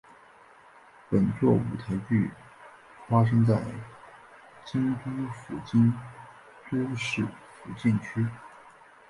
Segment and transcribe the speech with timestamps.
[1.11, 1.93] 本作舞台
[3.07, 3.61] 发生在
[4.65, 5.93] 京都府京
[6.71, 8.27] 都市伏见区。